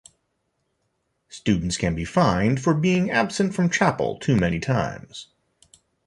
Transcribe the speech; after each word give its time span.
Students 1.29 1.77
can 1.77 1.93
be 1.93 2.05
fined 2.05 2.59
for 2.59 2.73
being 2.73 3.11
absent 3.11 3.53
from 3.53 3.69
chapel 3.69 4.17
too 4.17 4.35
many 4.35 4.59
times. 4.59 5.27